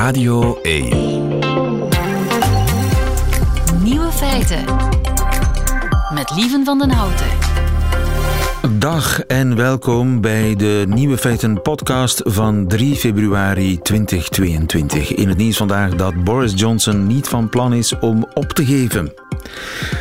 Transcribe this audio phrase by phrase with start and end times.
[0.00, 0.88] Radio 1.
[3.82, 4.64] Nieuwe feiten.
[6.14, 7.26] Met Lieven van den Houten.
[8.78, 15.14] Dag en welkom bij de Nieuwe Feiten podcast van 3 februari 2022.
[15.14, 19.12] In het nieuws vandaag dat Boris Johnson niet van plan is om op te geven.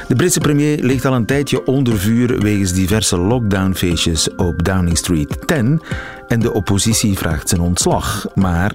[0.08, 5.48] De Britse premier ligt al een tijdje onder vuur wegens diverse lockdownfeestjes op Downing Street
[5.48, 5.82] 10
[6.28, 8.28] en de oppositie vraagt zijn ontslag.
[8.36, 8.74] Maar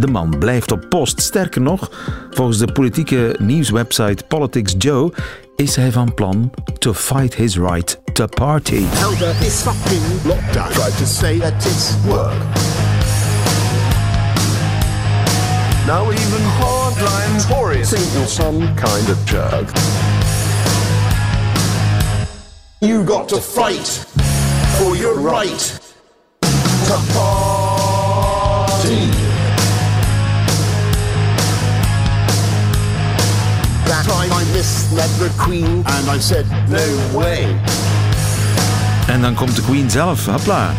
[0.00, 1.20] de man blijft op post.
[1.20, 1.90] Sterker nog,
[2.30, 5.12] volgens de politieke nieuwswebsite Politics Joe
[5.56, 8.84] is hij van plan to fight his right to party.
[9.00, 10.72] Elder is fucking lockdown.
[10.72, 12.34] Try to say that it's work.
[15.86, 19.70] Now even hardline Tories you're some kind of jerk.
[22.80, 24.06] You got to fight
[24.78, 25.80] for your right
[26.86, 27.85] to party.
[33.86, 37.56] That time I misled the Queen and I said no way.
[39.08, 40.70] En dan komt de Queen zelf, hopla.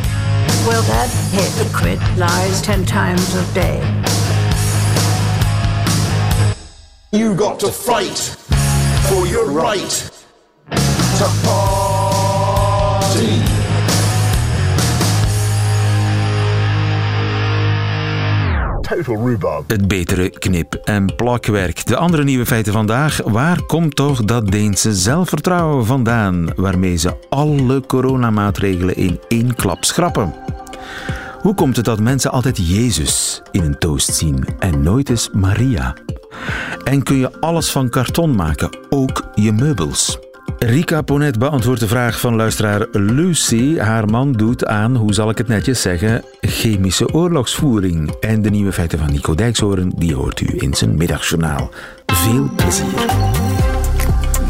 [0.65, 3.81] Well, that hypocrite lies ten times a day.
[7.11, 8.35] You got to fight
[9.07, 10.11] for your right
[11.17, 11.86] to party.
[19.67, 21.85] Het betere knip- en plakwerk.
[21.85, 23.21] De andere nieuwe feiten vandaag.
[23.25, 30.33] Waar komt toch dat Deense zelfvertrouwen vandaan, waarmee ze alle coronamaatregelen in één klap schrappen?
[31.41, 35.95] Hoe komt het dat mensen altijd Jezus in een toast zien en nooit eens Maria?
[36.83, 40.26] En kun je alles van karton maken, ook je meubels?
[40.59, 43.77] Rika Ponet beantwoordt de vraag van luisteraar Lucy.
[43.77, 48.11] Haar man doet aan, hoe zal ik het netjes zeggen, chemische oorlogsvoering.
[48.19, 51.69] En de nieuwe feiten van Nico Dijkshoorn, die hoort u in zijn middagjournaal.
[52.05, 52.85] Veel plezier.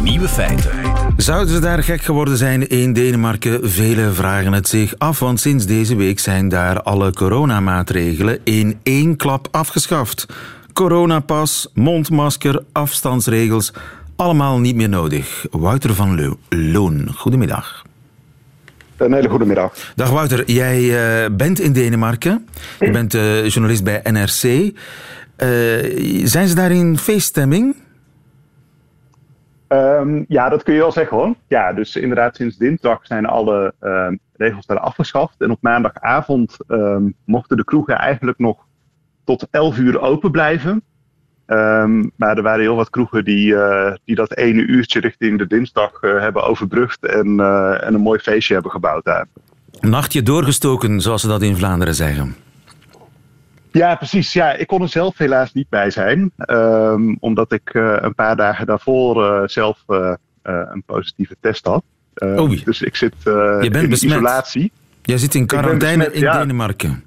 [0.03, 0.71] Nieuwe feiten.
[1.17, 3.69] Zouden ze daar gek geworden zijn in Denemarken?
[3.69, 9.15] Velen vragen het zich af, want sinds deze week zijn daar alle coronamaatregelen in één
[9.15, 10.25] klap afgeschaft.
[10.73, 13.73] Coronapas, mondmasker, afstandsregels,
[14.17, 15.45] allemaal niet meer nodig.
[15.51, 17.85] Wouter van Loo- Loon, goedemiddag.
[18.97, 19.93] Een hele goede middag.
[19.95, 20.77] Dag Wouter, jij
[21.25, 22.47] eh, bent in Denemarken.
[22.79, 24.43] Je bent eh, journalist bij NRC.
[25.35, 25.47] Eh,
[26.23, 27.75] zijn ze daar in feeststemming?
[29.67, 31.35] Ehm, ja, dat kun je wel zeggen hoor.
[31.47, 35.35] Ja, dus inderdaad, sinds dinsdag zijn alle ehm, regels daar afgeschaft.
[35.41, 38.57] En op maandagavond ehm, mochten de kroegen eigenlijk nog
[39.23, 40.83] tot 11 uur open blijven.
[41.47, 45.47] Ehm, maar er waren heel wat kroegen die, eh, die dat ene uurtje richting de
[45.47, 47.05] dinsdag eh, hebben overbrugd.
[47.05, 49.25] En, eh, en een mooi feestje hebben gebouwd daar.
[49.79, 52.35] Nachtje doorgestoken, zoals ze dat in Vlaanderen zeggen.
[53.71, 54.33] Ja, precies.
[54.33, 56.31] Ja, ik kon er zelf helaas niet bij zijn.
[56.37, 59.83] ehm, omdat ik een paar dagen daarvoor zelf
[60.43, 61.83] een positieve test had.
[62.13, 62.57] Ehm.
[62.63, 64.11] Dus ik zit Je bent in besmet.
[64.11, 64.71] isolatie.
[65.01, 66.37] Jij zit in quarantaine besmet, in ja.
[66.39, 67.03] Denemarken.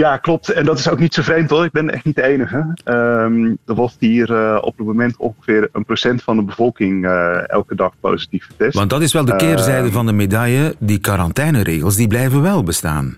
[0.00, 0.48] Ja, klopt.
[0.48, 1.64] En dat is ook niet zo vreemd hoor.
[1.64, 2.72] Ik ben echt niet de enige.
[2.84, 7.48] Ehm, er wordt hier eh, op het moment ongeveer een procent van de bevolking eh,
[7.50, 8.76] elke dag positief getest.
[8.76, 9.92] Want dat is wel de keerzijde Ehm.
[9.92, 10.74] van de medaille.
[10.78, 13.16] Die quarantaineregels die blijven wel bestaan.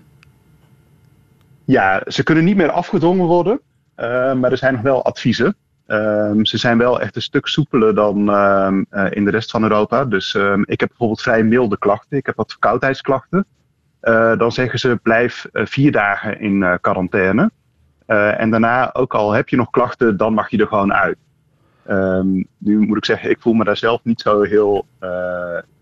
[1.65, 3.59] Ja, ze kunnen niet meer afgedwongen worden,
[3.95, 5.55] eh, maar er zijn nog wel adviezen.
[5.85, 8.17] Ehm, ze zijn wel echt een stuk soepeler dan
[9.09, 10.05] in de rest van Europa.
[10.05, 12.17] Dus ik heb bijvoorbeeld vrij milde klachten.
[12.17, 13.45] Ik heb wat verkoudheidsklachten.
[14.03, 17.51] Eh, dan zeggen ze blijf eh, vier dagen in eh, quarantaine.
[18.05, 21.17] En daarna, ook al heb je nog klachten, dan mag je er gewoon uit.
[21.85, 22.27] Ehm,
[22.57, 24.85] nu moet ik zeggen, ik voel me daar zelf niet zo heel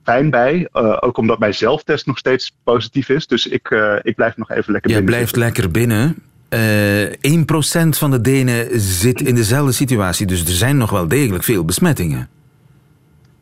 [0.04, 0.68] fijn bij.
[1.00, 3.28] Ook omdat mijn zelftest nog steeds positief is.
[3.28, 3.70] Dus ik,
[4.02, 5.44] ik blijf nog even lekker Jij binnen blijft zitten.
[5.44, 6.16] lekker binnen.
[6.50, 10.26] Eh 1% van de Denen zit in dezelfde situatie.
[10.26, 12.30] Dus er zijn nog wel degelijk veel besmettingen.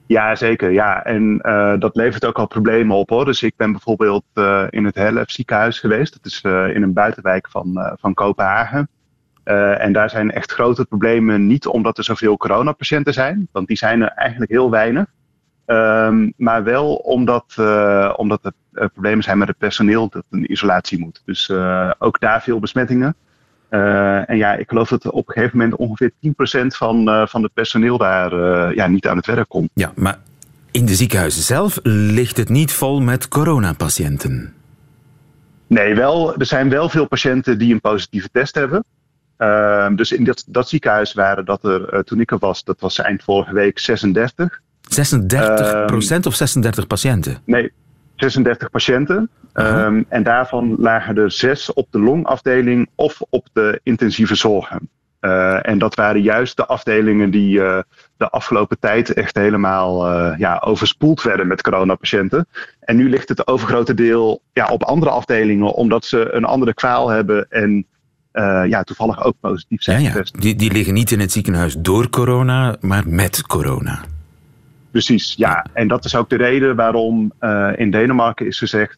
[0.09, 0.71] Ja, zeker.
[0.71, 1.03] Ja.
[1.03, 3.25] En eh, dat levert ook al problemen op hoor.
[3.25, 6.13] Dus ik ben bijvoorbeeld eh, in het Hellef ziekenhuis geweest.
[6.13, 8.89] Dat is eh, in een buitenwijk van, van Kopenhagen.
[9.43, 11.47] En daar zijn echt grote problemen.
[11.47, 15.05] Niet omdat er zoveel coronapatiënten zijn, want die zijn er eigenlijk heel weinig.
[15.65, 17.55] Ehm, maar wel omdat,
[18.15, 21.21] omdat er problemen zijn met het personeel dat in isolatie moet.
[21.25, 21.51] Dus
[21.97, 23.15] ook daar veel besmettingen.
[23.69, 27.43] Eh, en ja, ik geloof dat op een gegeven moment ongeveer 10% van, eh, van
[27.43, 29.69] het personeel daar eh, ja, niet aan het werk komt.
[29.73, 30.19] Ja, maar
[30.71, 34.53] in de ziekenhuizen zelf ligt het niet vol met coronapatiënten.
[35.67, 38.83] Nee, wel, er zijn wel veel patiënten die een positieve test hebben.
[39.37, 42.99] Ehm, dus in dat, dat ziekenhuis waren dat er, toen ik er was, dat was
[42.99, 44.61] eind vorige week 36.
[44.81, 47.37] 36% of 36 patiënten?
[47.45, 47.71] Nee,
[48.19, 49.29] 36 patiënten.
[49.53, 49.85] Aha.
[49.85, 54.89] Ehm, en daarvan lagen er zes op de longafdeling of op de intensieve zorgen.
[55.21, 57.79] Uh, en dat waren juist de afdelingen die uh,
[58.17, 62.47] de afgelopen tijd echt helemaal uh, ja, overspoeld werden met coronapatiënten.
[62.79, 67.09] En nu ligt het overgrote deel ja, op andere afdelingen, omdat ze een andere kwaal
[67.09, 67.85] hebben en
[68.67, 70.01] ja, toevallig ook positief zijn.
[70.01, 70.23] Ja, ja.
[70.31, 74.03] Die, die liggen niet in het ziekenhuis door corona, maar met corona.
[74.91, 75.65] Precies, ja.
[75.73, 77.31] En dat is ook de reden waarom
[77.75, 78.97] in Denemarken is gezegd.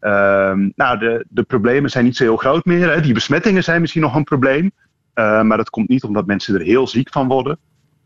[0.00, 2.90] Ehm, nou, de, de problemen zijn niet zo heel groot meer.
[2.90, 3.00] Hè.
[3.00, 4.70] Die besmettingen zijn misschien nog een probleem.
[5.14, 7.58] Uh, maar dat komt niet omdat mensen er heel ziek van worden.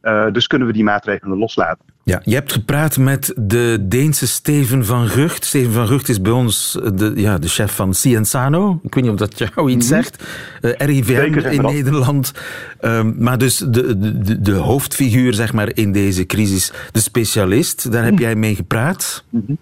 [0.05, 1.85] Uh, dus kunnen we die maatregelen loslaten.
[2.03, 5.45] Ja, je hebt gepraat met de Deense Steven van Gucht.
[5.45, 8.81] Steven van Gucht is bij ons de, ja, de chef van Cienzano.
[8.83, 9.97] Ik weet niet of dat jou iets -hmm.
[9.97, 10.25] zegt.
[10.61, 12.33] Uh, RIVM in Nederland.
[12.81, 18.03] Um, maar dus de, de, de, hoofdfiguur zeg maar, in deze crisis, de specialist, daar
[18.03, 18.27] heb mm -hmm.
[18.27, 19.25] jij mee gepraat.
[19.31, 19.59] Mm -hmm.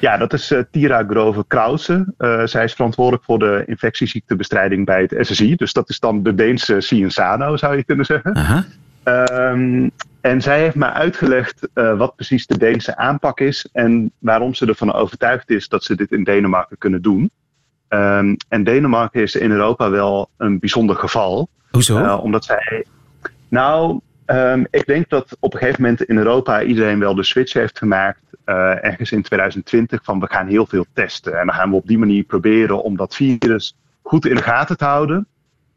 [0.00, 2.14] Ja, dat is uh, Tira Grove Krause.
[2.18, 5.56] Uh, zij is verantwoordelijk voor de infectieziektebestrijding bij het SSI.
[5.56, 8.36] Dus dat is dan de Deense Cienzano, zou je kunnen zeggen.
[8.36, 8.62] Uh -huh.
[9.08, 14.54] Um, en zij heeft mij uitgelegd uh, wat precies de Deense aanpak is en waarom
[14.54, 17.30] ze ervan overtuigd is dat ze dit in Denemarken kunnen doen.
[17.88, 21.48] Um, en Denemarken is in Europa wel een bijzonder geval.
[21.70, 22.16] Hoezo?
[22.16, 22.86] omdat zij.
[23.48, 27.52] Nou, um, ik denk dat op een gegeven moment in Europa iedereen wel de switch
[27.52, 31.38] heeft gemaakt uh, ergens in 2020 van we gaan heel veel testen.
[31.40, 34.76] En dan gaan we op die manier proberen om dat virus goed in de gaten
[34.76, 35.26] te houden.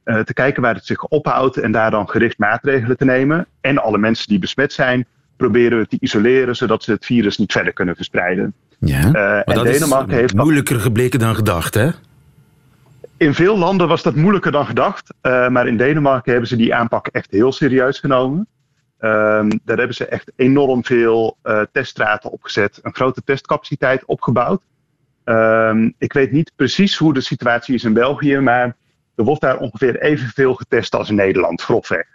[0.10, 3.48] Uh, te kijken waar het zich ophoudt en daar dan gericht maatregelen te nemen.
[3.62, 5.06] En alle mensen die besmet zijn,
[5.38, 8.54] proberen we te isoleren zodat ze het virus niet verder kunnen verspreiden.
[8.80, 11.90] Ja, uh, maar en dat Denemarken is heeft moeilijker gebleken dan gedacht, hè?
[13.18, 15.14] In veel landen was dat moeilijker dan gedacht.
[15.22, 18.48] maar in Denemarken hebben ze die aanpak echt heel serieus genomen.
[19.02, 24.62] Um, daar hebben ze echt enorm veel uh, teststraten opgezet, een grote testcapaciteit opgebouwd.
[25.26, 28.76] Um, ik weet niet precies hoe de situatie is in België, maar
[29.20, 32.06] er wordt daar ongeveer evenveel getest als in Nederland, grofweg.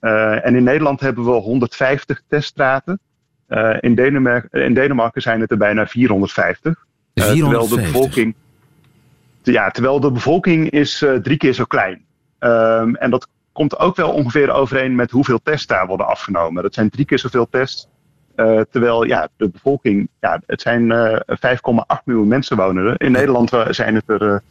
[0.00, 3.00] Uh, en in Nederland hebben we 150 teststraten.
[3.48, 6.86] Uh, in, Denemarken, in Denemarken zijn het er bijna 450.
[7.14, 7.42] 450?
[7.42, 8.34] terwijl de bevolking,
[9.42, 12.04] ja, terwijl de bevolking is drie keer zo klein.
[12.38, 16.62] Um, en dat komt ook wel ongeveer overeen met hoeveel tests daar worden afgenomen.
[16.62, 17.88] Dat zijn drie keer zoveel tests.
[18.36, 23.00] Uh, terwijl ja, de bevolking, ja, het zijn uh, 5,8 miljoen mensen wonen er.
[23.00, 24.42] In Nederland zijn het er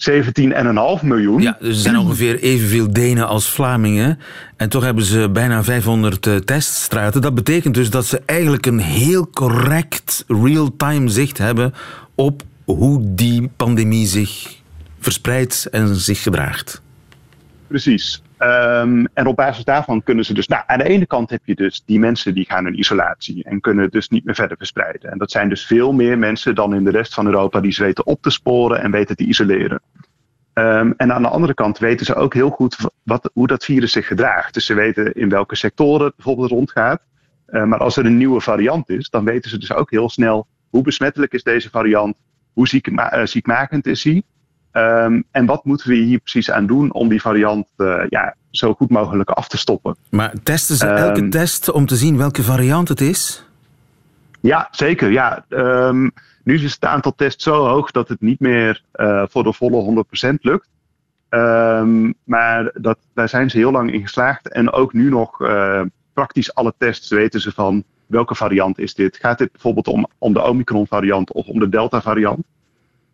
[0.00, 1.42] 17,5 miljoen.
[1.42, 4.18] Ja, dus er zijn ongeveer evenveel Denen als Vlamingen.
[4.56, 7.20] En toch hebben ze bijna 500 uh, teststraten.
[7.20, 11.74] Dat betekent dus dat ze eigenlijk een heel correct real-time zicht hebben
[12.14, 14.58] op hoe die pandemie zich
[15.00, 16.82] verspreidt en zich gedraagt.
[17.66, 18.22] Precies.
[18.42, 20.48] Um, en op basis daarvan kunnen ze dus.
[20.48, 23.60] Nou, aan de ene kant heb je dus die mensen die gaan in isolatie en
[23.60, 25.10] kunnen dus niet meer verder verspreiden.
[25.10, 27.82] En dat zijn dus veel meer mensen dan in de rest van Europa die ze
[27.82, 29.80] weten op te sporen en weten te isoleren.
[30.54, 33.92] Um, en aan de andere kant weten ze ook heel goed wat, hoe dat virus
[33.92, 34.54] zich gedraagt.
[34.54, 37.02] Dus ze weten in welke sectoren het bijvoorbeeld rondgaat.
[37.48, 40.46] Uh, maar als er een nieuwe variant is, dan weten ze dus ook heel snel
[40.70, 42.16] hoe besmettelijk is deze variant,
[42.52, 44.22] hoe uh, ziekmakend is hij.
[44.72, 48.74] Um, en wat moeten we hier precies aan doen om die variant uh, ja, zo
[48.74, 49.96] goed mogelijk af te stoppen?
[50.10, 53.44] Maar testen ze elke um, test om te zien welke variant het is?
[54.40, 55.10] Ja, zeker.
[55.10, 55.44] Ja.
[55.48, 56.10] Um,
[56.44, 60.04] nu is het aantal tests zo hoog dat het niet meer uh, voor de volle
[60.28, 60.68] 100% lukt.
[62.24, 64.48] maar dat, daar zijn ze heel lang in geslaagd.
[64.48, 69.16] En ook nu nog uh, praktisch alle tests weten ze van welke variant is dit.
[69.16, 72.46] Gaat dit bijvoorbeeld om, om de Omicron variant of om de Delta variant?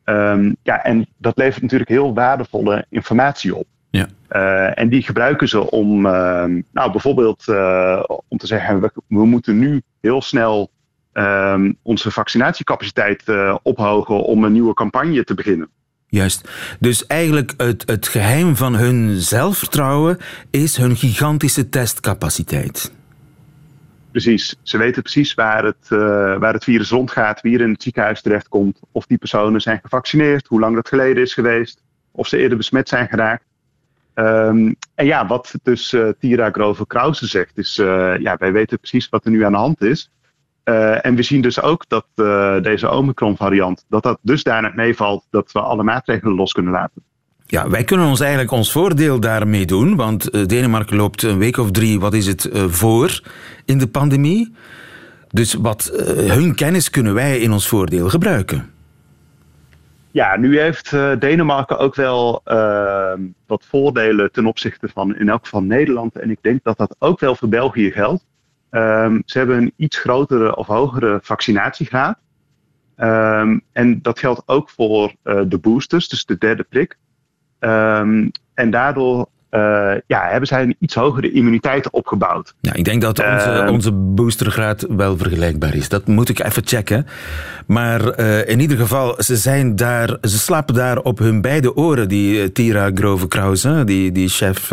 [0.08, 3.66] Um, ja, en dat levert natuurlijk heel waardevolle informatie op.
[3.90, 4.06] Ja.
[4.30, 9.26] Uh, en die gebruiken ze om, uh, nou, bijvoorbeeld uh, om te zeggen, we, we,
[9.26, 10.70] moeten nu heel snel
[11.12, 13.24] um, onze vaccinatiecapaciteit
[13.62, 15.68] ophogen om een nieuwe campagne te beginnen.
[16.06, 16.48] Juist.
[16.80, 20.18] Dus eigenlijk het, het geheim van hun zelfvertrouwen
[20.50, 22.92] is hun gigantische testcapaciteit.
[24.16, 24.56] Precies.
[24.62, 25.98] Ze weten precies waar het, uh,
[26.38, 30.46] waar het virus rondgaat, wie er in het ziekenhuis terechtkomt, of die personen zijn gevaccineerd,
[30.46, 31.82] hoe lang dat geleden is geweest,
[32.12, 33.44] of ze eerder besmet zijn geraakt.
[34.14, 38.78] Um, en ja, wat dus uh, Tira Grover Krause zegt, is: uh, ja, wij weten
[38.78, 40.10] precies wat er nu aan de hand is.
[40.64, 42.06] en we zien dus ook dat
[42.62, 47.02] deze Omicron-variant, dat dat dusdanig meevalt dat we alle maatregelen los kunnen laten.
[47.46, 51.70] Ja, wij kunnen ons eigenlijk ons voordeel daarmee doen, want Denemarken loopt een week of
[51.70, 53.20] drie, wat is het, voor
[53.64, 54.54] in de pandemie.
[55.28, 58.70] Dus wat uh, hun kennis kunnen wij in ons voordeel gebruiken.
[60.10, 63.12] Ja, nu heeft Denemarken ook wel uh,
[63.46, 66.16] wat voordelen ten opzichte van in elk geval Nederland.
[66.16, 68.24] En ik denk dat dat ook wel voor België geldt.
[68.70, 72.18] Um, ze hebben een iets grotere of hogere vaccinatiegraad.
[72.98, 76.96] Um, en dat geldt ook voor de boosters, dus de derde prik.
[77.66, 82.54] Um, en daardoor eh, ja, hebben zij een iets hogere immuniteit opgebouwd.
[82.60, 83.72] Ja, ik denk dat onze, Ehm.
[83.72, 85.88] onze boostergraad wel vergelijkbaar is.
[85.88, 87.06] Dat moet ik even checken.
[87.66, 92.08] Maar eh, in ieder geval, ze, zijn daar, ze slapen daar op hun beide oren.
[92.08, 94.72] Die eh, Tira Grove Krause, die, die chef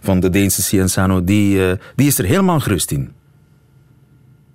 [0.00, 3.12] van de Deense Cienzano, die, die is er helemaal gerust in.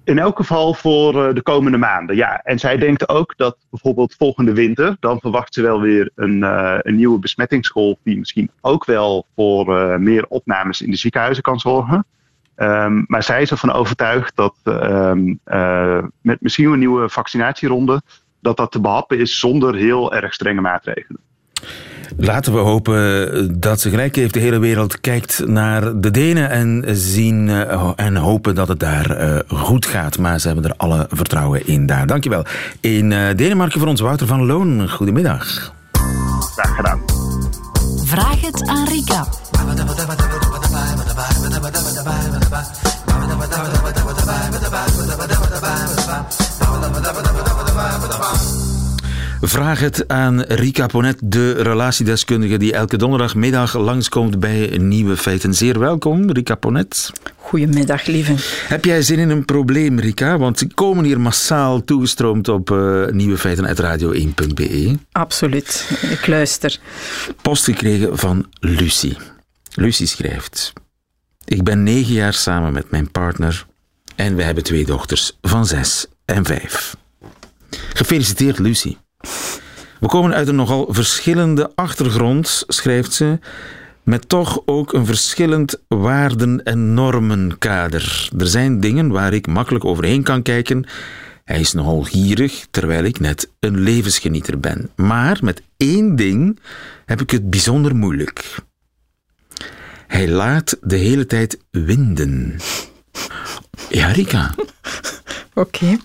[0.04, 2.42] In elk geval voor eh, de komende maanden, ja.
[2.42, 6.78] En zij denkt ook dat bijvoorbeeld volgende winter, dan verwacht ze wel weer een, eh,
[6.82, 11.60] een nieuwe besmettingsgolf die misschien ook wel voor eh, meer opnames in de ziekenhuizen kan
[11.60, 12.06] zorgen.
[12.56, 18.02] Ehm, maar zij is ervan overtuigd dat ehm, eh, met misschien een nieuwe vaccinatieronde,
[18.40, 21.22] dat dat te behappen is zonder heel erg strenge maatregelen.
[22.18, 24.34] Laten we hopen dat ze gelijk heeft.
[24.34, 29.10] De hele wereld kijkt naar de Denen en, zien, eh, en hopen dat het daar
[29.10, 30.18] eh, goed gaat.
[30.18, 32.08] Maar ze hebben er alle vertrouwen in daar.
[32.08, 32.46] Dankjewel.
[32.80, 34.90] In eh, Denemarken voor ons Wouter van Loon.
[34.90, 35.74] Goedemiddag.
[36.56, 37.00] Graag gedaan.
[38.06, 39.28] Vraag het aan Rika.
[49.46, 55.54] Vraag het aan Rika Ponet, de relatiedeskundige die elke donderdagmiddag langskomt bij Nieuwe Feiten.
[55.54, 57.12] Zeer welkom, Rika Ponet.
[57.36, 58.36] Goedemiddag, lieve.
[58.68, 60.38] Heb jij zin in een probleem, Rika?
[60.38, 64.98] Want ze komen hier massaal toegestroomd op uh, nieuwefeiten.radio1.be.
[65.12, 66.80] Absoluut, ik luister.
[67.42, 69.18] Post gekregen van Lucie.
[69.74, 70.74] Lucie schrijft...
[71.46, 73.66] Ik ben negen jaar samen met mijn partner
[74.16, 76.96] en we hebben twee dochters van zes en vijf.
[77.94, 78.98] Gefeliciteerd, Lucie.
[80.00, 83.40] We komen uit een nogal verschillende achtergrond, schrijft ze,
[84.04, 88.30] met toch ook een verschillend waarden- en normenkader.
[88.38, 90.86] Er zijn dingen waar ik makkelijk overheen kan kijken.
[91.44, 94.90] Hij is nogal gierig, terwijl ik net een levensgenieter ben.
[94.96, 96.60] Maar met één ding
[97.06, 98.56] heb ik het bijzonder moeilijk.
[100.08, 102.56] Hij laat de hele tijd winden.
[103.90, 104.54] Ja, Rika.
[105.54, 105.98] Oké.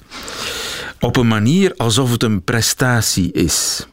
[1.00, 3.87] Op een manier alsof het een prestatie is.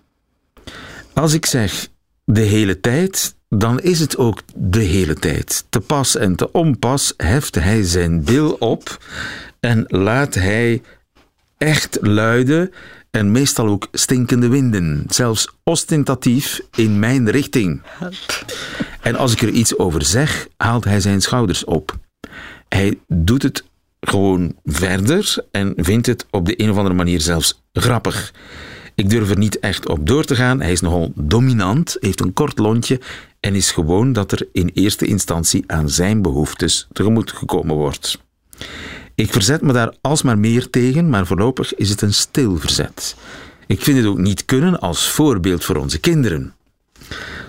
[1.13, 1.87] Als ik zeg
[2.23, 5.65] de hele tijd, dan is het ook de hele tijd.
[5.69, 9.05] Te pas en te onpas heft hij zijn bil op
[9.59, 10.81] en laat hij
[11.57, 12.71] echt luide
[13.11, 17.81] en meestal ook stinkende winden, zelfs ostentatief in mijn richting.
[19.01, 21.97] En als ik er iets over zeg, haalt hij zijn schouders op.
[22.69, 23.63] Hij doet het
[24.07, 28.33] gewoon verder en vindt het op de een of andere manier zelfs grappig.
[28.95, 30.61] Ik durf er niet echt op door te gaan.
[30.61, 32.99] Hij is nogal dominant, heeft een kort lontje
[33.39, 38.19] en is gewoon dat er in eerste instantie aan zijn behoeftes tegemoet gekomen wordt.
[39.15, 43.15] Ik verzet me daar alsmaar meer tegen, maar voorlopig is het een stil verzet.
[43.67, 46.53] Ik vind het ook niet kunnen als voorbeeld voor onze kinderen.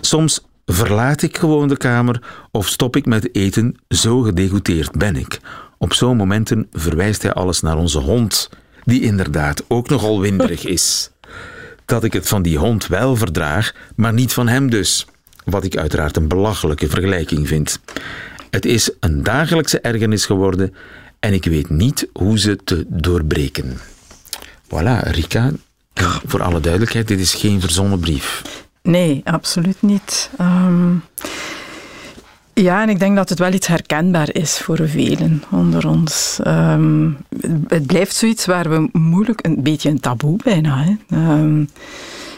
[0.00, 5.40] Soms verlaat ik gewoon de kamer of stop ik met eten, zo gedegoûteerd ben ik.
[5.78, 8.50] Op zo'n momenten verwijst hij alles naar onze hond,
[8.84, 11.10] die inderdaad ook nogal winderig is.
[11.84, 15.06] Dat ik het van die hond wel verdraag, maar niet van hem dus.
[15.44, 17.80] Wat ik uiteraard een belachelijke vergelijking vind.
[18.50, 20.74] Het is een dagelijkse ergernis geworden
[21.20, 23.78] en ik weet niet hoe ze te doorbreken.
[24.64, 25.52] Voilà, Rika,
[26.26, 28.42] voor alle duidelijkheid, dit is geen verzonnen brief.
[28.82, 30.30] Nee, absoluut niet.
[30.40, 31.02] Um,
[32.62, 36.38] ja, en ik denk dat het wel iets herkenbaar is voor velen onder ons.
[36.46, 37.16] Um,
[37.68, 40.84] het blijft zoiets waar we moeilijk, een beetje een taboe bijna.
[40.84, 41.16] Hè.
[41.16, 41.68] Um,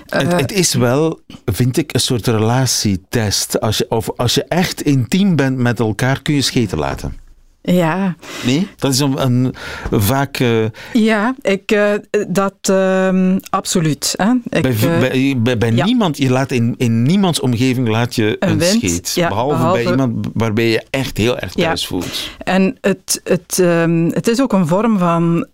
[0.06, 3.60] het, het, is wel, vind ik, een soort relatietest.
[3.60, 7.27] Als je, of als je echt intiem bent met elkaar, kun je scheten laten.
[7.72, 8.16] Ja.
[8.44, 8.68] Nee?
[8.76, 9.54] Dat is een, een
[9.90, 10.38] vaak...
[10.38, 10.64] Uh...
[10.92, 11.92] Ja, ik, uh,
[12.28, 14.14] dat uh, absoluut.
[14.16, 14.30] Hè.
[14.48, 15.84] Ik, bij bij, bij, bij ja.
[15.84, 19.12] niemand, je laat in, in niemands omgeving laat je een, een wind, scheet.
[19.14, 21.88] Ja, behalve, behalve, bij iemand waarbij je echt heel erg thuis ja.
[21.88, 22.30] voelt.
[22.44, 25.46] En het, het, um, het is ook een vorm van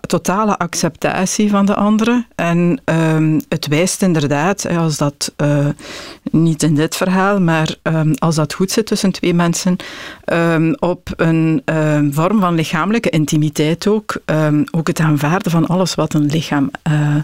[0.00, 2.26] totale acceptatie van de andere.
[2.34, 5.34] En um, het wijst inderdaad, als dat
[6.30, 9.76] niet in dit verhaal, maar um, als dat goed zit tussen twee mensen,
[10.78, 14.20] op een een uh, vorm van lichamelijke intimiteit ook.
[14.24, 17.16] Um, ook het aanvaarden van alles wat een lichaam uh,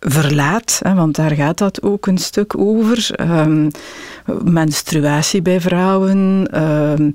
[0.00, 3.10] verlaat, hè, want daar gaat dat ook een stuk over.
[3.20, 3.70] Um,
[4.44, 6.48] menstruatie bij vrouwen.
[6.62, 7.12] Um,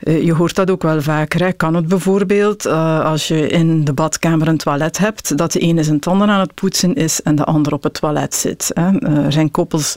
[0.00, 1.40] je hoort dat ook wel vaker.
[1.40, 1.52] Hè.
[1.52, 5.82] Kan het bijvoorbeeld, uh, als je in de badkamer een toilet hebt, dat de ene
[5.82, 8.70] zijn tanden aan het poetsen is en de ander op het toilet zit.
[8.74, 8.98] Hè.
[9.24, 9.96] er zijn koppels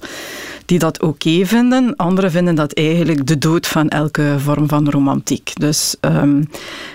[0.70, 1.96] die dat oké vinden.
[1.96, 5.52] Anderen vinden dat eigenlijk de dood van elke vorm van romantiek.
[5.54, 6.50] Dus, um,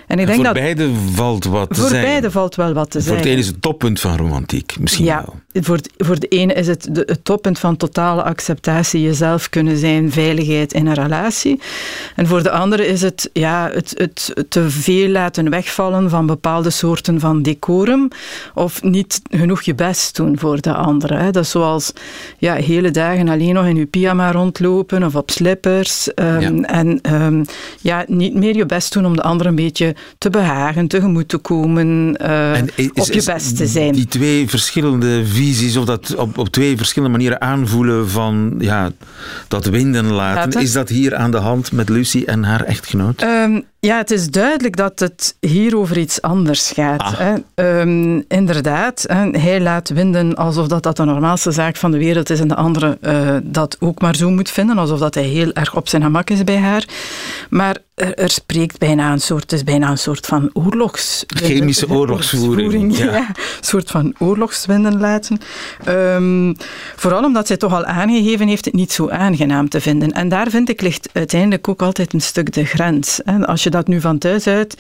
[0.07, 1.99] en ik denk voor dat, beide valt wat te voor zeggen.
[1.99, 3.17] Voor beide valt wel wat te zeggen.
[3.17, 5.63] Voor het ene is het toppunt van romantiek, misschien ja, wel.
[5.63, 10.13] Voor, voor de ene is het de, het toppunt van totale acceptatie, jezelf kunnen zijn,
[10.13, 11.61] veiligheid in een relatie.
[12.17, 16.71] En voor de andere is het, ja, het, het te veel laten wegvallen van bepaalde
[16.71, 18.09] soorten van decorum
[18.55, 21.15] of niet genoeg je best doen voor de andere.
[21.15, 21.31] Hè.
[21.31, 21.93] Dat is zoals
[22.39, 27.45] ja, hele dagen alleen nog in je pyjama rondlopen of op slippers um, en um,
[27.81, 31.39] ja, niet meer je best doen om de ander een beetje te behagen, tegemoet te
[31.39, 33.93] komen, uh, is, op je best te zijn.
[33.93, 38.91] Die twee verschillende visies of dat op, op twee verschillende manieren aanvoelen van ja,
[39.49, 43.23] dat winden laten, is dat hier aan de hand met Lucy en haar echtgenoot?
[43.23, 47.01] Um, ja, het is duidelijk dat het hier over iets anders gaat.
[47.01, 47.19] Ah.
[47.19, 47.35] Hè.
[47.81, 52.31] Um, inderdaad, hè, hij laat winden alsof dat, dat de normaalste zaak van de wereld
[52.31, 55.53] is en de andere uh, dat ook maar zo moet vinden, alsof dat hij heel
[55.53, 56.85] erg op zijn gemak is bij haar.
[57.51, 61.25] Maar er, er spreekt bijna een soort, het is bijna een soort van oorlogs...
[61.27, 62.97] Chemische oorlogsvoering.
[62.97, 63.05] Ja.
[63.05, 63.29] ja.
[63.29, 65.39] een soort van oorlogswinden laten.
[65.89, 66.57] Um,
[66.97, 70.13] vooral omdat zij toch al aangegeven heeft het niet zo aangenaam te vinden.
[70.13, 73.21] En daar vind ik ligt uiteindelijk ook altijd een stuk de grens.
[73.41, 74.77] Als je dat nu van thuis uit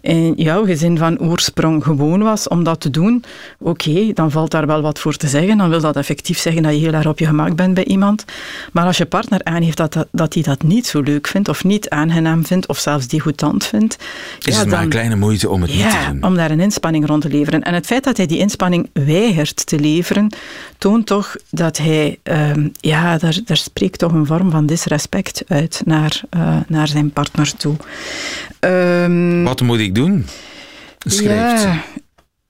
[0.00, 3.24] in jouw gezin van oorsprong gewoon was om dat te doen,
[3.58, 5.58] oké, dan valt daar wel wat voor te zeggen.
[5.58, 8.24] Dan wil dat effectief zeggen dat je heel erg op je gemak bent bij iemand.
[8.72, 11.64] Maar als je partner aangeeft dat, dat, dat hij dat niet zo leuk vindt, of
[11.64, 13.96] niet aangenaam vindt, of zelfs degoutant vindt...
[14.40, 16.22] Is ja, het maar een kleine moeite om het ja, niet te doen?
[16.22, 17.62] om daar een inspanning rond te leveren.
[17.62, 20.34] En het feit dat hij die inspanning weigert te leveren,
[20.78, 22.18] toont toch dat hij...
[22.24, 27.10] Uh, ja, daar, daar spreekt toch een vorm van disrespect uit naar, uh, naar zijn
[27.10, 27.76] partner toe.
[28.60, 30.26] Um, Wat moet ik doen?
[31.06, 31.82] Schrijft ja,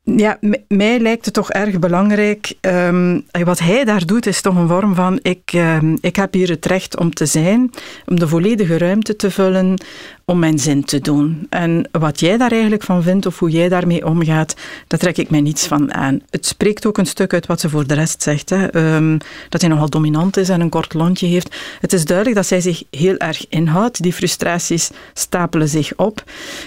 [0.03, 0.39] ja,
[0.69, 2.55] mij lijkt het toch erg belangrijk.
[2.61, 6.49] Um, wat hij daar doet, is toch een vorm van: ik, um, ik heb hier
[6.49, 7.71] het recht om te zijn,
[8.07, 9.79] om de volledige ruimte te vullen,
[10.25, 11.47] om mijn zin te doen.
[11.51, 14.55] En wat jij daar eigenlijk van vindt of hoe jij daarmee omgaat,
[14.87, 16.21] daar trek ik mij niets van aan.
[16.31, 18.51] Het spreekt ook een stuk uit wat ze voor de rest zegt.
[18.51, 18.95] Hè.
[18.97, 21.57] Um, dat hij nogal dominant is en een kort lontje heeft.
[21.81, 24.03] Het is duidelijk dat zij zich heel erg inhoudt.
[24.03, 26.25] Die frustraties stapelen zich op.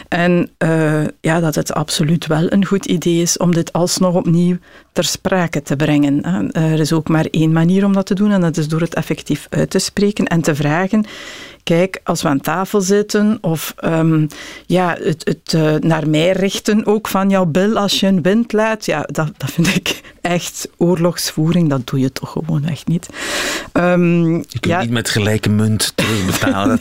[0.07, 4.57] En uh, ja, dat het absoluut wel een goed idee is om dit alsnog opnieuw
[4.91, 6.51] ter sprake te brengen.
[6.51, 8.93] Er is ook maar één manier om dat te doen en dat is door het
[8.93, 11.05] effectief uit te spreken en te vragen
[11.63, 14.27] kijk, als we aan tafel zitten of um,
[14.65, 18.53] ja, het, het uh, naar mij richten ook van jouw bil als je een wind
[18.53, 21.69] laat, ja, dat, dat vind ik echt oorlogsvoering.
[21.69, 23.07] Dat doe je toch gewoon echt niet.
[23.73, 26.79] Um, je kunt ja, niet met gelijke munt terugbetalen.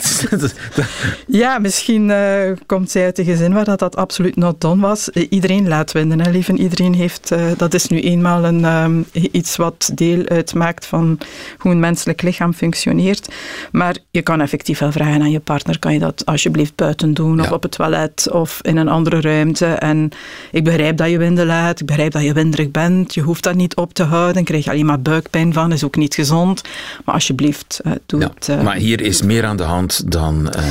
[1.27, 5.09] ja, misschien uh, komt zij uit een gezin waar dat, dat absoluut not done was.
[5.09, 6.57] Iedereen laat winden, hè, lieve.
[6.57, 11.19] Iedereen heeft, uh, dat is nu eenmaal een, um, iets wat deel uitmaakt van
[11.59, 13.29] hoe een menselijk lichaam functioneert.
[13.71, 17.41] Maar je kan effectief wel vragen aan je partner, kan je dat alsjeblieft buiten doen
[17.41, 19.67] of op het toilet of in een andere ruimte.
[19.67, 20.11] En
[20.51, 23.55] ik begrijp dat je winden laat, ik begrijp dat je winderig bent, je hoeft dat
[23.55, 26.63] niet op te houden, krijg je alleen maar buikpijn van, is ook niet gezond.
[27.05, 28.49] Maar alsjeblieft, uh, doe ja, het.
[28.49, 30.53] Uh, maar hier is meer aan de hand dan...
[30.57, 30.65] Uh...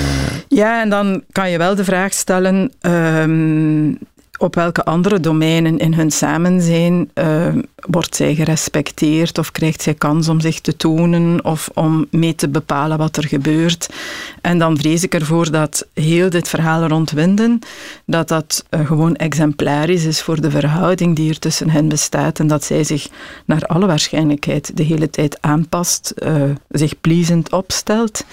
[0.48, 2.72] Ja, en dan kan je wel de vraag stellen...
[2.82, 3.98] Um,
[4.42, 10.28] op welke andere domeinen in hun samenzijn uh, wordt zij gerespecteerd of krijgt zij kans
[10.28, 13.90] om zich te tonen of om mee te bepalen wat er gebeurt.
[14.42, 17.60] En dan vrees ik ervoor dat heel dit verhaal rond Winden,
[18.06, 22.48] dat dat uh, gewoon exemplarisch is voor de verhouding die er tussen hen bestaat en
[22.48, 23.08] dat zij zich
[23.46, 28.26] naar alle waarschijnlijkheid de hele tijd aanpast, uh, zich pleasend opstelt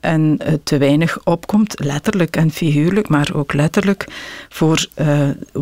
[0.00, 4.06] en te weinig opkomt, letterlijk en figuurlijk, maar ook letterlijk,
[4.48, 4.86] voor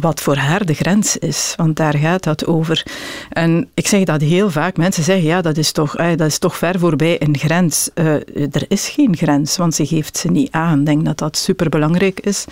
[0.00, 1.54] wat voor haar de grens is.
[1.56, 2.86] Want daar gaat dat over.
[3.30, 4.76] En ik zeg dat heel vaak.
[4.76, 7.90] Mensen zeggen, ja, dat is toch, dat is toch ver voorbij een grens.
[7.94, 8.14] Uh,
[8.52, 10.78] er is geen grens, want ze geeft ze niet aan.
[10.78, 12.44] Ik denk dat dat superbelangrijk is.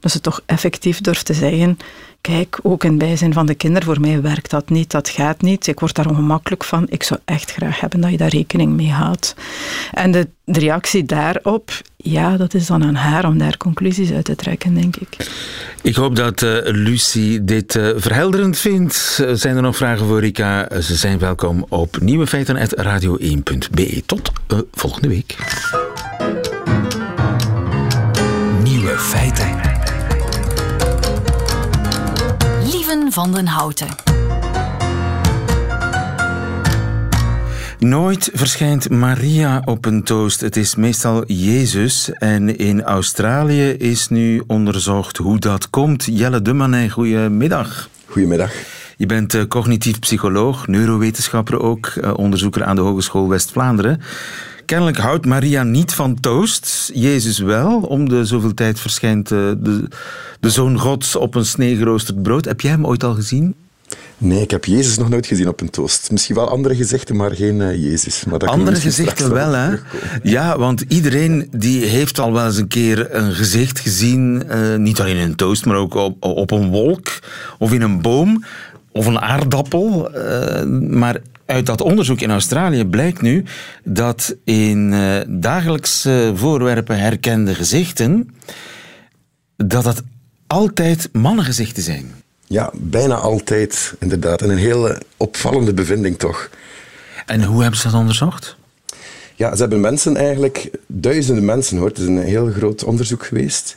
[0.00, 1.78] Dat ze toch effectief durft te zeggen
[2.20, 5.66] kijk, ook in bijzijn van de kinderen, voor mij werkt dat niet, dat gaat niet.
[5.66, 6.86] Ik word daar ongemakkelijk van.
[6.88, 9.34] Ik zou echt graag hebben dat je daar rekening mee houdt.
[9.92, 14.24] En de, de reactie daarop, ja, dat is dan aan haar om daar conclusies uit
[14.24, 15.16] te trekken, denk ik.
[15.82, 19.18] Ik hoop dat uh, Lucie dit uh, verhelderend vindt.
[19.20, 20.80] Uh, zijn er nog vragen voor Rika?
[20.80, 24.02] Ze zijn welkom op nieuwefeiten.radio1.be.
[24.06, 24.32] Tot
[24.72, 25.36] volgende week.
[28.62, 29.47] Nieuwe feiten.
[32.88, 33.88] Van den Houten.
[37.78, 40.40] Nooit verschijnt Maria op een toast.
[40.40, 42.12] Het is meestal Jezus.
[42.12, 46.04] En in Australië is nu onderzocht hoe dat komt.
[46.04, 47.88] Jelle Dummanet, goedemiddag.
[48.06, 48.52] Goedemiddag.
[48.96, 54.00] Je bent eh, cognitief psycholoog, neurowetenschapper ook, eh, onderzoeker aan de Hogeschool West-Vlaanderen.
[54.68, 57.80] Kennelijk houdt Maria niet van toast, Jezus wel.
[57.80, 59.88] Om de zoveel tijd verschijnt eh, de,
[60.40, 62.44] de Zoon Gods op een sneegeroosterd brood.
[62.44, 63.54] Heb jij hem ooit al gezien?
[64.18, 66.10] Nee, ik heb Jezus nog nooit gezien op een toast.
[66.10, 68.24] Misschien wel andere gezichten, maar geen uh, Jezus.
[68.24, 69.74] Maar dat andere gezichten wel, hè?
[70.22, 74.42] Ja, want iedereen die heeft al wel eens een keer een gezicht gezien.
[74.50, 77.18] Uh, niet alleen in een toast, maar ook op, op een wolk
[77.58, 78.44] of in een boom
[78.92, 80.10] of een aardappel.
[80.14, 83.44] Uh, maar uit dat onderzoek in Australië blijkt nu
[83.84, 84.94] dat in
[85.28, 88.30] dagelijkse voorwerpen herkende gezichten,
[89.56, 90.02] dat dat
[90.46, 92.10] altijd mannengezichten zijn.
[92.46, 94.42] Ja, bijna altijd, inderdaad.
[94.42, 96.50] En een hele opvallende bevinding toch.
[97.26, 98.56] En hoe hebben ze dat onderzocht?
[99.34, 103.76] Ja, ze hebben mensen eigenlijk, duizenden mensen hoor, het is een heel groot onderzoek geweest.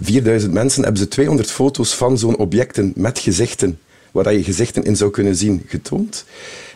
[0.00, 3.78] 4000 mensen hebben ze 200 foto's van zo'n objecten met gezichten,
[4.12, 6.24] waar je gezichten in zou kunnen zien, getoond.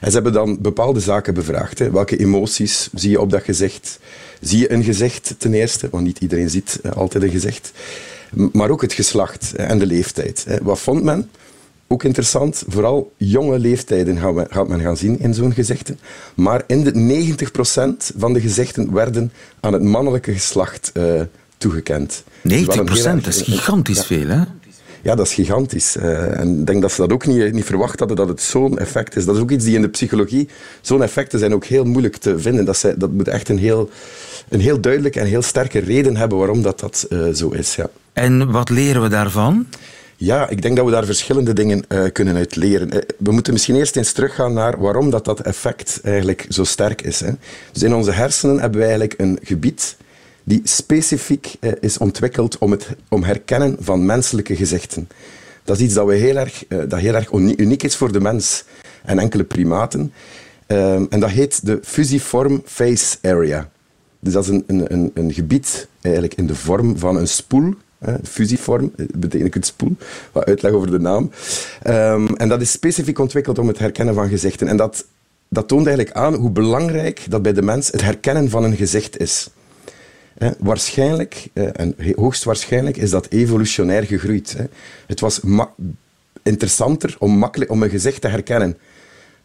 [0.00, 1.78] En ze hebben dan bepaalde zaken bevraagd.
[1.78, 1.90] Hè.
[1.90, 3.98] Welke emoties zie je op dat gezicht?
[4.40, 7.72] Zie je een gezicht ten eerste, want niet iedereen ziet eh, altijd een gezicht
[8.52, 10.46] maar ook het geslacht en de leeftijd.
[10.62, 11.30] Wat vond men?
[11.86, 15.98] Ook interessant, vooral jonge leeftijden gaat men gaan zien in zo'n gezichten.
[16.34, 16.92] Maar in de
[18.12, 21.20] 90% van de gezichten werden aan het mannelijke geslacht uh,
[21.56, 22.22] toegekend.
[22.22, 24.42] 90%, dus dat is gigantisch veel, hè?
[25.02, 25.96] Ja, dat is gigantisch.
[25.96, 28.78] Uh, en ik denk dat ze dat ook niet, niet verwacht hadden, dat het zo'n
[28.78, 29.24] effect is.
[29.24, 30.48] Dat is ook iets die in de psychologie...
[30.80, 32.64] Zo'n effecten zijn ook heel moeilijk te vinden.
[32.64, 33.90] Dat, zij, dat moet echt een heel,
[34.48, 37.90] een heel duidelijke en heel sterke reden hebben waarom dat, dat uh, zo is, ja.
[38.12, 39.66] En wat leren we daarvan?
[40.16, 42.88] Ja, ik denk dat we daar verschillende dingen uh, kunnen uit leren.
[43.18, 47.20] We moeten misschien eerst eens teruggaan naar waarom dat, dat effect eigenlijk zo sterk is.
[47.20, 47.30] Hè.
[47.72, 49.96] Dus in onze hersenen hebben we eigenlijk een gebied
[50.44, 55.08] die specifiek uh, is ontwikkeld om het om herkennen van menselijke gezichten.
[55.64, 58.64] Dat is iets dat, we heel erg, dat heel erg uniek is voor de mens
[59.04, 60.12] en enkele primaten.
[60.66, 63.70] Ehm, en dat heet de fusiform face area.
[64.18, 67.74] Dus dat is een, een, een, gebied eigenlijk in de vorm van een spoel
[68.22, 69.96] fusievorm, eh, betekent het spoel.
[70.32, 71.30] Wat uitleg over de naam.
[71.86, 74.68] Um, en dat is specifiek ontwikkeld om het herkennen van gezichten.
[74.68, 75.06] En dat,
[75.48, 79.18] dat toont eigenlijk aan hoe belangrijk dat bij de mens het herkennen van een gezicht
[79.18, 79.50] is.
[80.42, 84.54] Eh, waarschijnlijk, eh, en hoogstwaarschijnlijk, is dat evolutionair gegroeid.
[84.56, 84.64] Hè.
[85.06, 85.40] Het was
[86.42, 88.78] interessanter om, makkelijk, om een gezicht te herkennen.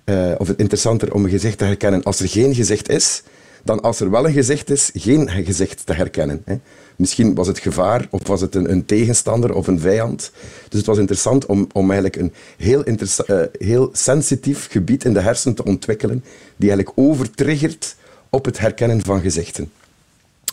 [0.06, 3.24] Uh, of interessanter om een gezicht te herkennen als er geen gezicht is,
[3.64, 6.42] dan als er wel een gezicht is, geen gezicht te herkennen.
[6.46, 6.56] Hè.
[6.96, 10.32] Misschien was het gevaar, of was het een, een, tegenstander of een vijand.
[10.70, 15.22] Dus het was interessant om, om eigenlijk een heel, uh, heel sensitief gebied in de
[15.22, 16.24] hersenen te ontwikkelen,
[16.56, 17.96] die eigenlijk overtriggert
[18.30, 19.72] op het herkennen van gezichten.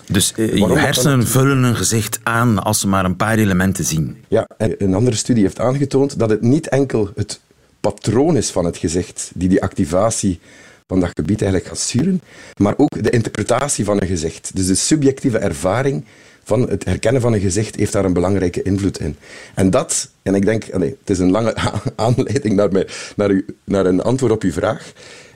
[0.07, 4.25] Dus uh, je hersenen vullen een gezicht aan als ze maar een paar elementen zien.
[4.29, 7.41] Ja, een andere studie heeft aangetoond dat het niet enkel het
[7.81, 10.41] patroon is van het gezicht die die activatie
[10.87, 12.21] van dat gebied eigenlijk gaat sturen,
[12.57, 14.51] maar ook de interpretatie van een gezicht.
[14.55, 16.05] Dus de subjectieve ervaring
[16.45, 19.17] van het herkennen van een gezicht heeft daar een belangrijke invloed in.
[19.55, 21.55] En dat, en ik denk, nee, het is een lange
[21.97, 22.87] aanleiding naar, mij,
[23.17, 24.93] naar, u, naar een antwoord op uw vraag,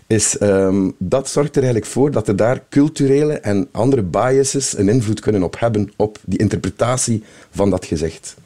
[0.09, 4.88] is um, dat zorgt er eigenlijk voor dat er daar culturele en andere biases een
[4.88, 8.37] invloed kunnen op hebben op die interpretatie van dat gezicht.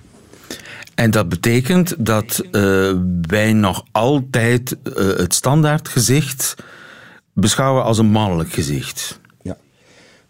[0.94, 2.92] En dat betekent dat uh,
[3.27, 6.55] wij nog altijd uh, het standaardgezicht
[7.33, 9.20] beschouwen als een mannelijk gezicht.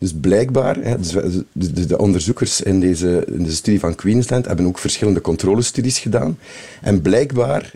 [0.03, 1.11] Dus blijkbaar, hè, dus
[1.53, 6.39] de, de, onderzoekers in deze, in deze studie van Queensland hebben ook verschillende controlestudies gedaan.
[6.81, 7.71] En blijkbaar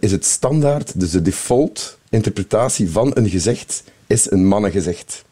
[0.00, 5.24] is het standaard, dus de default interpretatie van een gezicht, is een mannengezicht.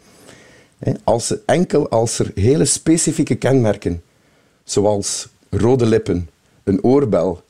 [1.04, 4.02] Als enkel als er hele specifieke kenmerken,
[4.64, 6.28] zoals rode lippen,
[6.64, 7.42] een oorbel,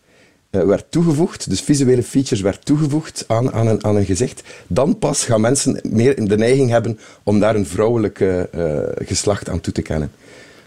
[0.51, 4.99] uh, werd toegevoegd, dus visuele features werd toegevoegd aan, aan, een, aan een gezicht, dan
[4.99, 9.73] pas gaan mensen meer de neiging hebben om daar een vrouwelijke uh, geslacht aan toe
[9.73, 10.13] te kennen.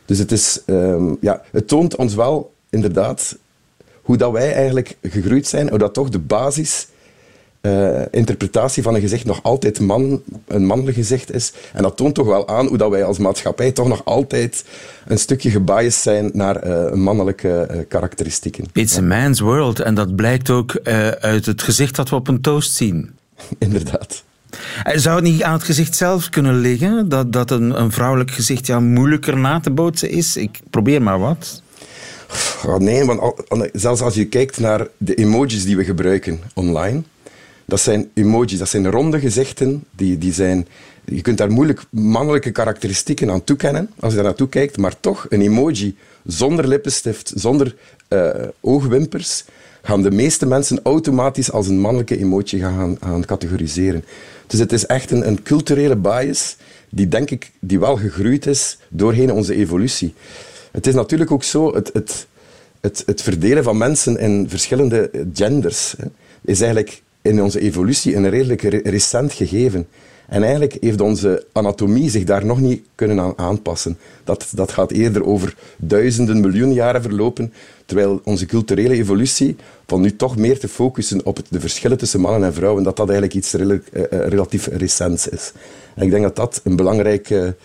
[0.06, 3.38] Dus het, is, um, ja, het toont ons wel inderdaad
[4.02, 6.88] hoe dat wij eigenlijk gegroeid zijn, hoe dat toch de basis
[7.66, 11.54] uh, interpretatie van een gezicht nog altijd man, een mannelijk gezicht is.
[11.74, 14.66] En dat toont toch wel aan hoe dat wij als maatschappij toch nog altijd
[15.08, 18.66] een stukje gebiased zijn naar uh, mannelijke uh, karakteristieken.
[18.74, 19.80] It's a man's world.
[19.80, 20.80] En dat blijkt ook
[21.20, 23.12] uit het gezicht dat we op een toast zien.
[23.58, 24.24] Inderdaad.
[24.94, 27.10] Zou het niet aan het gezicht zelf kunnen liggen?
[27.10, 30.38] Dat, dat een, een vrouwelijk gezicht ja, moeilijker na te bootsen is?
[30.38, 31.64] Ik probeer maar wat.
[32.66, 33.34] Oh, nee, want
[33.74, 37.04] zelfs als je kijkt naar de emojis die we gebruiken online,
[37.66, 39.84] dat zijn emojis, dat zijn ronde gezichten.
[39.92, 40.68] Die, die zijn,
[41.06, 45.26] je kunt daar moeilijk mannelijke karakteristieken aan toekennen als je daar naartoe kijkt, maar toch
[45.30, 47.76] een emoji zonder lippenstift, zonder
[48.10, 48.30] uh,
[48.62, 49.46] oogwimpers,
[49.82, 54.04] gaan de meeste mensen automatisch als een mannelijke emotie gaan, gaan categoriseren.
[54.48, 56.56] Dus het is echt een, een culturele bias
[56.90, 60.14] die, denk ik, die wel gegroeid is doorheen onze evolutie.
[60.72, 62.28] Het is natuurlijk ook zo, het, het,
[62.82, 66.06] het, het verdelen van mensen in verschillende genders hè,
[66.42, 69.88] is eigenlijk in onze evolutie een redelijk recent gegeven.
[70.28, 73.98] En eigenlijk heeft onze anatomie zich daar nog niet kunnen aan aanpassen.
[74.24, 77.54] Dat, dat gaat eerder over duizenden, miljoenen jaren verlopen,
[77.86, 82.44] terwijl onze culturele evolutie van nu toch meer te focussen op de verschillen tussen mannen
[82.44, 85.52] en vrouwen, dat dat eigenlijk iets eh, eh, relatief recents is.
[85.96, 87.56] En ik denk dat dat een belangrijke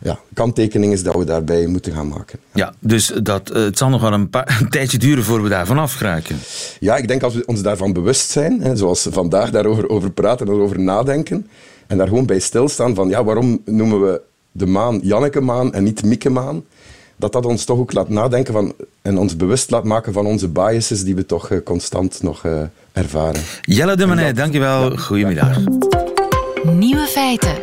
[0.00, 2.38] ja, kanttekening is dat we daarbij moeten gaan maken.
[2.52, 5.48] Ja, dus dat, eh, het zal nog wel een, paar, een tijdje duren voor we
[5.48, 6.36] daarvan afgeraken.
[6.80, 10.10] Ja, ik denk als we ons daarvan bewust zijn, hè, zoals we vandaag daarover over
[10.10, 11.46] praten en over nadenken,
[11.86, 14.20] en daar gewoon bij stilstaan van ja, waarom noemen we
[14.52, 16.64] de maan Janneke maan en niet Mieke maan?
[17.16, 20.48] Dat dat ons toch ook laat nadenken van, en ons bewust laat maken van onze
[20.48, 23.40] biases die we toch uh, constant nog uh, ervaren.
[23.60, 24.90] Jelle de Manet, dankjewel.
[24.90, 25.58] Ja, Goedemiddag.
[26.72, 27.54] Nieuwe feiten.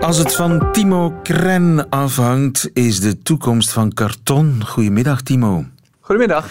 [0.00, 4.62] Als het van Timo Kren afhangt, is de toekomst van karton.
[4.64, 5.64] Goedemiddag, Timo.
[6.00, 6.48] Goedemiddag.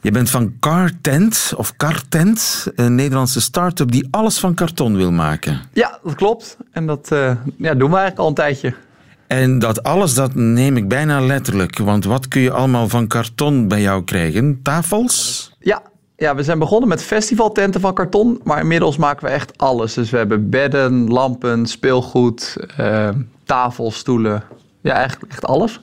[0.00, 5.60] Je bent van Cartent, of Cartent, een Nederlandse start-up die alles van karton wil maken.
[5.72, 6.56] Ja, dat klopt.
[6.72, 8.74] En dat uh, ja, doen we eigenlijk al een tijdje.
[9.26, 11.78] En dat alles, dat neem ik bijna letterlijk.
[11.78, 14.60] Want wat kun je allemaal van karton bij jou krijgen?
[14.62, 15.52] Tafels?
[15.58, 15.82] Ja,
[16.20, 19.94] ja, we zijn begonnen met festivaltenten van karton, maar inmiddels maken we echt alles.
[19.94, 23.08] Dus we hebben bedden, lampen, speelgoed, uh,
[23.44, 24.42] tafels, stoelen.
[24.80, 25.80] Ja, eigenlijk echt alles.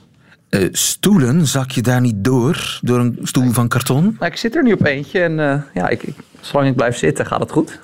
[0.50, 4.16] Uh, stoelen, zak je daar niet door, door een stoel van karton?
[4.18, 6.96] Nou, ik zit er nu op eentje en uh, ja, ik, ik, zolang ik blijf
[6.96, 7.80] zitten gaat het goed.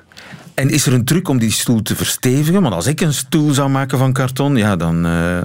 [0.53, 2.61] En is er een truc om die stoel te verstevigen?
[2.61, 5.37] Want als ik een stoel zou maken van karton, ja, dan uh,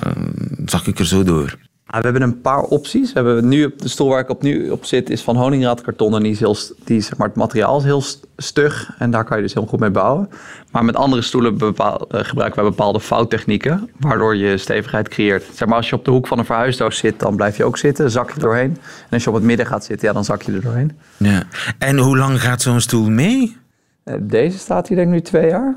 [0.64, 1.56] zak ik er zo door.
[1.98, 3.12] We hebben een paar opties.
[3.12, 6.14] We hebben nu, de stoel waar ik op nu op zit is van honingraadkarton.
[6.14, 8.02] En die is heel, die, zeg maar, het materiaal is heel
[8.36, 8.92] stug.
[8.98, 10.28] En daar kan je dus heel goed mee bouwen.
[10.70, 13.90] Maar met andere stoelen bepaal, uh, gebruiken wij bepaalde vouwtechnieken.
[13.98, 15.44] Waardoor je stevigheid creëert.
[15.54, 17.78] Zeg maar, als je op de hoek van een verhuisdoos zit, dan blijf je ook
[17.78, 18.10] zitten.
[18.10, 18.70] Zak je er doorheen.
[18.80, 20.98] En als je op het midden gaat zitten, ja, dan zak je er doorheen.
[21.16, 21.42] Ja.
[21.78, 23.56] En hoe lang gaat zo'n stoel mee?
[24.04, 25.76] Uh, deze staat hier denk ik nu twee jaar.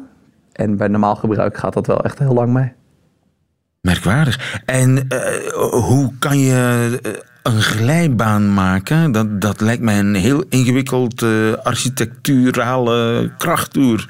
[0.51, 2.71] En bij normaal gebruik gaat dat wel echt heel lang mee.
[3.87, 4.61] Merkwaardig.
[4.65, 6.99] En uh, hoe kan je
[7.43, 9.11] een glijbaan maken?
[9.11, 14.09] Dat, dat lijkt mij een heel ingewikkeld uh, architecturale krachttoer.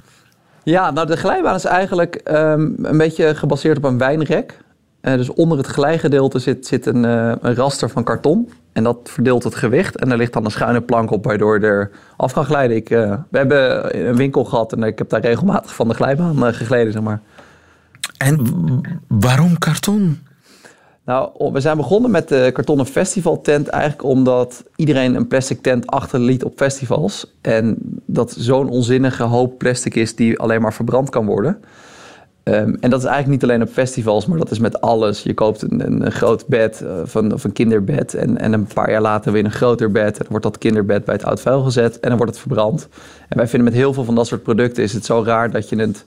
[0.64, 4.58] Ja, nou de glijbaan is eigenlijk um, een beetje gebaseerd op een wijnrek.
[5.02, 8.50] Dus onder het glijgedeelte zit, zit een, een raster van karton.
[8.74, 9.96] En dat verdeelt het gewicht.
[9.96, 12.78] En er ligt dan een schuine plank op waardoor er af kan glijden.
[12.78, 16.94] Ik, we hebben een winkel gehad en ik heb daar regelmatig van de glijbaan gegleden,
[16.94, 17.22] zeg maar.
[18.24, 20.20] En waarom karton?
[21.06, 26.44] Nou, we zijn begonnen met de kartonnen festivaltent eigenlijk omdat iedereen een plastic tent achterliet
[26.44, 27.34] op festivals.
[27.42, 31.62] En dat zo'n onzinnige hoop plastic is die alleen maar verbrand kan worden.
[32.46, 35.24] Um, en dat is eigenlijk niet alleen op festivals, maar dat is met alles.
[35.24, 38.92] Je koopt een, een, groot bed uh, van, of een kinderbed en, en een paar
[38.92, 40.12] jaar later weer een groter bed.
[40.12, 42.88] En dan wordt dat kinderbed bij het oud vuil gezet en dan wordt het verbrand.
[43.30, 45.70] En wij vinden met heel veel van dat soort producten is het zo raar dat
[45.70, 46.06] je, het,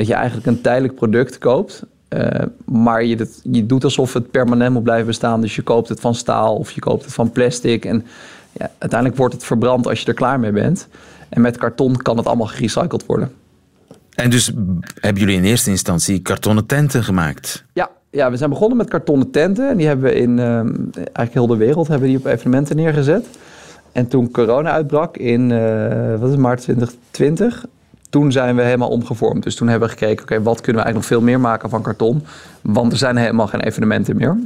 [0.00, 1.82] dat je eigenlijk een tijdelijk product koopt.
[2.08, 2.26] Uh,
[2.64, 5.40] maar je, dat, je doet alsof het permanent moet blijven bestaan.
[5.40, 7.84] Dus je koopt het van staal of je koopt het van plastic.
[7.84, 8.06] En
[8.52, 10.88] ja, uiteindelijk wordt het verbrand als je er klaar mee bent.
[11.28, 13.32] En met karton kan het allemaal gerecycled worden.
[14.14, 14.52] En dus
[14.94, 17.64] hebben jullie in eerste instantie kartonnen tenten gemaakt?
[17.72, 19.68] Ja, ja we zijn begonnen met kartonnen tenten.
[19.68, 20.44] En die hebben we in uh,
[20.94, 23.26] eigenlijk heel de wereld hebben die op evenementen neergezet.
[23.92, 27.66] En toen corona uitbrak in uh, wat is het, maart 2020,
[28.10, 29.42] toen zijn we helemaal omgevormd.
[29.42, 31.70] Dus toen hebben we gekeken, oké, okay, wat kunnen we eigenlijk nog veel meer maken
[31.70, 32.24] van karton?
[32.60, 34.36] Want er zijn helemaal geen evenementen meer.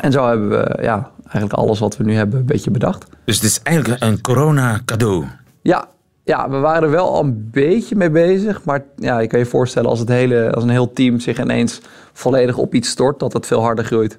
[0.00, 3.06] En zo hebben we ja, eigenlijk alles wat we nu hebben een beetje bedacht.
[3.24, 5.24] Dus het is eigenlijk een corona cadeau?
[5.62, 5.88] Ja,
[6.24, 8.64] ja, we waren er wel al een beetje mee bezig.
[8.64, 11.80] Maar ja, je kan je voorstellen als, het hele, als een heel team zich ineens
[12.12, 14.16] volledig op iets stort, dat het veel harder groeit.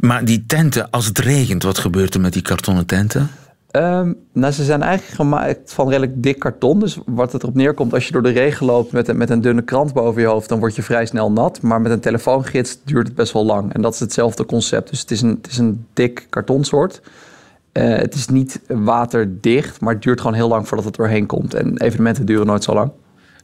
[0.00, 3.30] Maar die tenten, als het regent, wat gebeurt er met die kartonnen tenten?
[3.76, 6.80] Um, nou, ze zijn eigenlijk gemaakt van redelijk dik karton.
[6.80, 9.40] Dus wat het erop neerkomt, als je door de regen loopt met een, met een
[9.40, 11.62] dunne krant boven je hoofd, dan word je vrij snel nat.
[11.62, 13.72] Maar met een telefoongids duurt het best wel lang.
[13.74, 14.90] En dat is hetzelfde concept.
[14.90, 17.00] Dus het is een, het is een dik kartonsoort.
[17.72, 21.54] Uh, het is niet waterdicht, maar het duurt gewoon heel lang voordat het doorheen komt.
[21.54, 22.90] En evenementen duren nooit zo lang.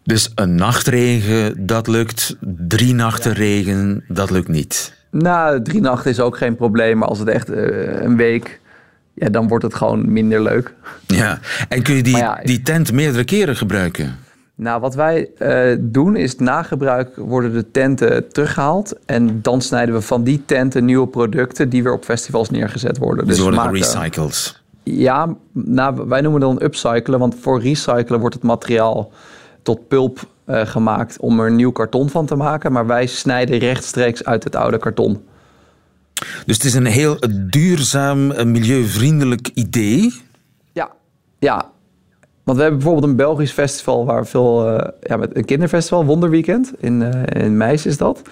[0.03, 2.37] Dus een nachtregen, dat lukt.
[2.69, 4.97] Drie nachten regen, dat lukt niet.
[5.11, 6.99] Nou, drie nachten is ook geen probleem.
[6.99, 8.61] Maar als het echt uh, een week
[9.19, 10.75] ja, dan wordt het gewoon minder leuk.
[11.07, 14.17] Ja, en kun je die, ja, die tent meerdere keren gebruiken?
[14.55, 18.99] Nou, wat wij uh, doen is na gebruik worden de tenten teruggehaald.
[19.07, 23.27] En dan snijden we van die tenten nieuwe producten die weer op festivals neergezet worden.
[23.27, 24.61] Dus, dus worden gerecycled.
[24.83, 29.13] Ja, nou, wij noemen dan upcyclen, want voor recyclen wordt het materiaal
[29.63, 32.73] tot pulp uh, gemaakt om er nieuw karton van te maken.
[32.73, 35.23] Maar wij snijden rechtstreeks uit het oude karton.
[36.47, 37.19] Dus het is een heel
[37.51, 40.15] duurzaam, milieuvriendelijk idee.
[40.73, 40.91] Ja,
[41.39, 41.71] ja.
[42.49, 46.73] Want we hebben bijvoorbeeld een Belgisch festival waar veel, uh, ja, met een kinderfestival, Wonderweekend.
[46.79, 48.23] In, uh, in Meis is dat.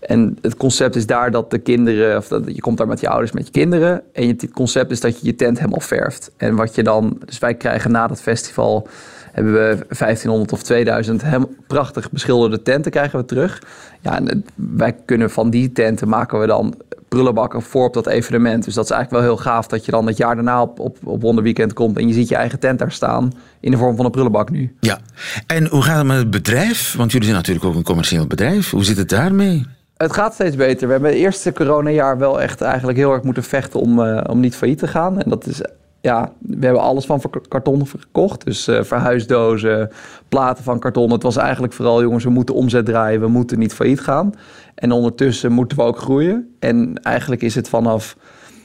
[0.00, 3.08] En het concept is daar dat de kinderen, of dat, je komt daar met je
[3.08, 4.02] ouders, met je kinderen.
[4.12, 6.30] En het concept is dat je je tent helemaal verft.
[6.36, 8.88] En wat je dan, dus wij krijgen na dat festival
[9.32, 13.62] hebben we 1500 of 2000 hem, prachtig beschilderde tenten krijgen we terug.
[14.00, 16.74] Ja, en wij kunnen van die tenten maken we dan
[17.16, 18.64] prullenbakken voor op dat evenement.
[18.64, 20.98] Dus dat is eigenlijk wel heel gaaf dat je dan het jaar daarna op, op,
[21.04, 24.04] op Wonderweekend komt en je ziet je eigen tent daar staan in de vorm van
[24.04, 24.76] een prullenbak nu.
[24.80, 24.98] Ja,
[25.46, 26.94] en hoe gaat het met het bedrijf?
[26.96, 28.70] Want jullie zijn natuurlijk ook een commercieel bedrijf.
[28.70, 29.66] Hoe zit het daarmee?
[29.96, 30.86] Het gaat steeds beter.
[30.86, 34.40] We hebben het eerste coronajaar wel echt eigenlijk heel erg moeten vechten om, uh, om
[34.40, 35.20] niet failliet te gaan.
[35.20, 35.60] En dat is
[36.06, 38.44] ja, we hebben alles van karton gekocht.
[38.44, 39.90] Dus uh, verhuisdozen,
[40.28, 41.12] platen van karton.
[41.12, 43.20] Het was eigenlijk vooral, jongens, we moeten omzet draaien.
[43.20, 44.32] We moeten niet failliet gaan.
[44.74, 46.54] En ondertussen moeten we ook groeien.
[46.58, 48.16] En eigenlijk is het vanaf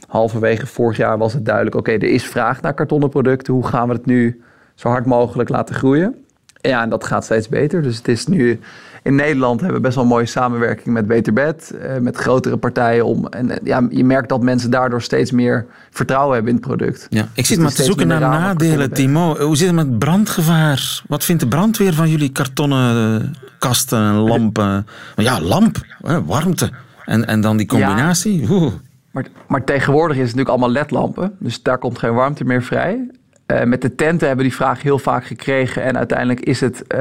[0.08, 1.76] halverwege vorig jaar was het duidelijk...
[1.76, 3.54] oké, er is vraag naar kartonnen producten.
[3.54, 4.42] Hoe gaan we het nu
[4.76, 6.16] zo hard mogelijk laten groeien?
[6.62, 7.82] Ja, en dat gaat steeds beter.
[7.82, 8.60] Dus het is nu
[9.04, 12.58] in Nederland hebben we best wel een mooie samenwerking met Beter Bed, uh, met grotere
[12.58, 13.28] partijen om.
[13.28, 17.08] En eh, ja, je merkt dat mensen daardoor steeds meer vertrouwen hebben in het product.
[17.10, 19.38] Ja, ik zit dus maar te zoeken naar nadelen, Timo.
[19.38, 21.02] Hoe zit het met brandgevaar?
[21.08, 23.28] Wat vindt de brandweer van jullie kartonnen eh,
[23.60, 24.88] kasten en lampen?
[25.16, 25.78] Ja, lamp,
[26.26, 26.70] warmte.
[27.06, 28.48] En, en dan die combinatie.
[28.50, 28.70] Ja,
[29.12, 31.36] maar, maar tegenwoordig is het natuurlijk allemaal ledlampen.
[31.40, 33.10] Dus daar komt geen warmte meer vrij.
[33.52, 35.84] Uh, met de tenten hebben die vraag heel vaak gekregen.
[35.84, 37.00] En uiteindelijk is het, uh,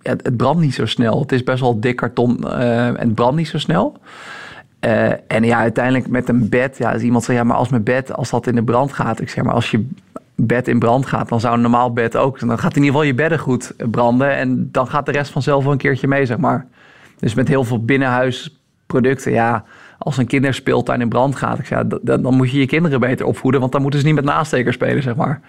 [0.00, 1.20] ja, het brandt niet zo snel.
[1.20, 3.96] Het is best wel dik karton uh, en het brandt niet zo snel.
[5.26, 6.78] en ja, uiteindelijk met een bed.
[6.78, 9.20] Ja, als iemand zegt, ja, maar als mijn bed, als dat in de brand gaat.
[9.20, 9.88] Ik zeg maar, als je
[10.34, 12.40] bed in brand gaat, dan zou een normaal bed ook.
[12.40, 14.36] Dan gaat in ieder geval je bedden goed branden.
[14.36, 16.66] En dan gaat de rest vanzelf wel een keertje mee, zeg maar.
[17.18, 19.64] Dus met heel veel binnenhuisproducten, ja
[19.98, 23.72] als een kinderspeeltuin in brand gaat, ja, dan moet je je kinderen beter opvoeden, want
[23.72, 25.40] dan moeten ze niet met nastekers spelen, zeg maar.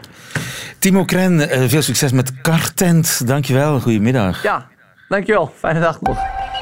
[0.79, 3.27] Timo Kren, eh, veel succes met Kartent.
[3.27, 4.43] Dankjewel, goedemiddag.
[4.43, 4.67] Ja,
[5.09, 5.51] dankjewel.
[5.55, 6.17] Fijne dag nog.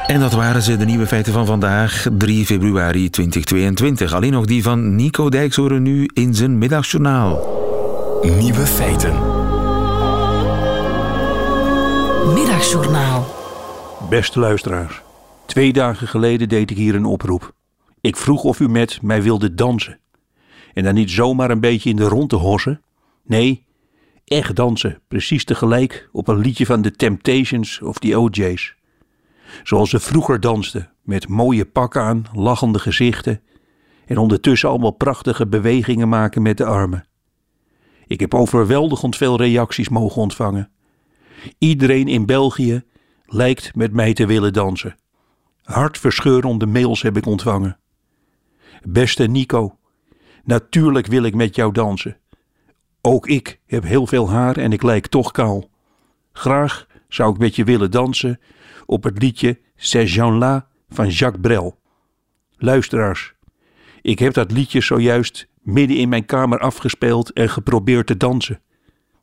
[0.08, 4.14] En dat waren ze, de nieuwe feiten van vandaag, 3 februari 2022.
[4.14, 7.40] Alleen nog die van Nico Dijkshoren nu in zijn middagjournaal.
[8.40, 9.14] Nieuwe feiten.
[12.34, 13.26] Middagjournaal.
[14.10, 15.02] Beste luisteraars,
[15.46, 17.56] twee dagen geleden deed ik hier een oproep.
[18.08, 20.00] Ik vroeg of u met mij wilde dansen.
[20.74, 22.82] En dan niet zomaar een beetje in de rond te hossen.
[23.26, 23.66] Nee,
[24.26, 28.76] echt dansen, precies tegelijk op een liedje van The Temptations of The OJ's.
[29.64, 33.42] Zoals ze vroeger dansten, met mooie pakken aan, lachende gezichten
[34.06, 37.08] en ondertussen allemaal prachtige bewegingen maken met de armen.
[38.06, 40.70] Ik heb overweldigend veel reacties mogen ontvangen.
[41.58, 42.84] Iedereen in België
[43.26, 44.96] lijkt met mij te willen dansen.
[45.64, 47.78] Hartverscheurende mails heb ik ontvangen.
[48.84, 49.78] Beste Nico,
[50.44, 52.18] natuurlijk wil ik met jou dansen.
[53.02, 55.70] Ook ik heb heel veel haar en ik lijk toch kaal.
[56.32, 58.40] Graag zou ik met je willen dansen
[58.86, 61.80] op het liedje C'est Jean-La van Jacques Brel.
[62.58, 63.34] Luisteraars,
[64.02, 68.62] ik heb dat liedje zojuist midden in mijn kamer afgespeeld en geprobeerd te dansen.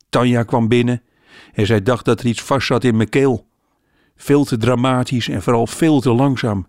[0.09, 1.01] Tanja kwam binnen
[1.53, 3.47] en zij dacht dat er iets vast zat in mijn keel.
[4.15, 6.67] Veel te dramatisch en vooral veel te langzaam.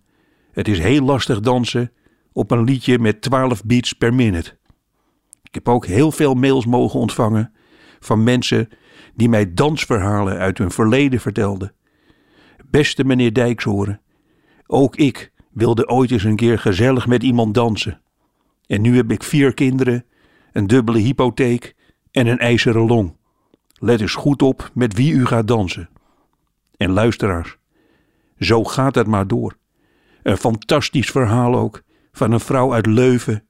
[0.53, 1.93] Het is heel lastig dansen
[2.37, 4.59] op een liedje met 12 beats per minute.
[5.43, 7.53] Ik heb ook heel veel mails mogen ontvangen
[8.01, 8.69] van mensen
[9.15, 11.73] die mij dansverhalen uit hun verleden vertelden.
[12.71, 14.01] Beste meneer Dijkshoren,
[14.67, 18.01] ook ik wilde ooit eens een keer gezellig met iemand dansen.
[18.67, 20.05] En nu heb ik vier kinderen,
[20.53, 21.75] een dubbele hypotheek
[22.11, 23.17] en een ijzeren long.
[23.73, 25.89] Let eens goed op met wie u gaat dansen.
[26.77, 27.57] En luisteraars,
[28.39, 29.57] zo gaat het maar door.
[30.23, 31.85] Een fantastisch verhaal ook
[32.17, 33.47] van een vrouw uit Leuven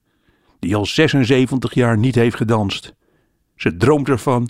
[0.59, 2.95] die al 76 jaar niet heeft gedanst.
[3.55, 4.49] Ze droomt ervan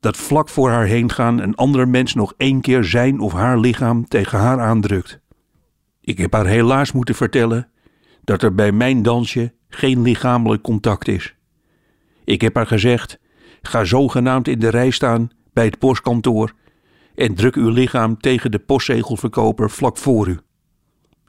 [0.00, 3.58] dat vlak voor haar heen gaan een andere mens nog één keer zijn of haar
[3.58, 5.20] lichaam tegen haar aandrukt.
[6.00, 7.70] Ik heb haar helaas moeten vertellen
[8.24, 11.34] dat er bij mijn dansje geen lichamelijk contact is.
[12.24, 13.18] Ik heb haar gezegd:
[13.62, 16.52] ga zogenaamd in de rij staan bij het postkantoor
[17.14, 20.38] en druk uw lichaam tegen de postzegelverkoper vlak voor u.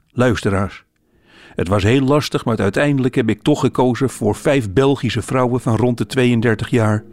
[0.08, 0.84] Luisteraars,
[1.60, 5.76] het was heel lastig, maar uiteindelijk heb ik toch gekozen voor vijf Belgische vrouwen van
[5.76, 7.04] rond de 32 jaar,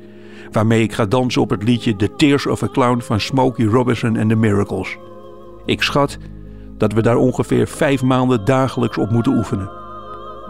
[0.52, 4.18] waarmee ik ga dansen op het liedje The Tears of a Clown van Smokey Robinson
[4.18, 4.98] and the Miracles.
[5.66, 6.18] Ik schat
[6.78, 9.70] dat we daar ongeveer vijf maanden dagelijks op moeten oefenen.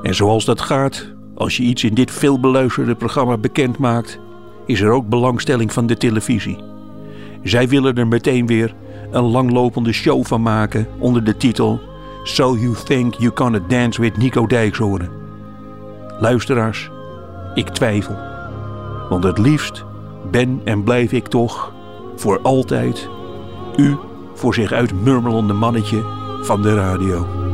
[0.01, 4.19] En zoals dat gaat, Als je iets in dit veelbeluisterde programma bekend maakt,
[4.65, 6.57] is er ook belangstelling van de televisie.
[7.43, 8.75] Zij willen er meteen weer
[9.11, 11.79] een langlopende show van maken onder de titel
[12.27, 15.09] So You Think You Gonna Dance with Nico Dijkshoorn.
[16.19, 16.89] Luisteraars,
[17.53, 18.15] ik twijfel.
[19.09, 19.85] Want het liefst
[20.31, 21.73] ben en blijf ik toch
[22.15, 23.09] voor altijd
[23.75, 23.97] u
[24.33, 26.03] voor zich uit murmelende mannetje
[26.41, 27.46] van de radio.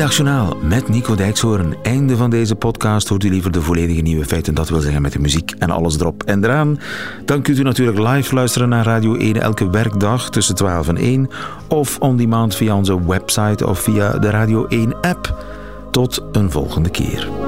[0.00, 1.74] Middagjournaal met Nico Dijkshoorn.
[1.82, 3.08] Einde van deze podcast.
[3.08, 5.98] Hoort u liever de volledige nieuwe feiten, dat wil zeggen met de muziek en alles
[5.98, 6.80] erop en eraan.
[7.24, 11.30] Dan kunt u natuurlijk live luisteren naar Radio 1 elke werkdag tussen 12 en 1
[11.68, 15.44] of on demand via onze website of via de Radio 1 app.
[15.90, 17.39] Tot een volgende keer.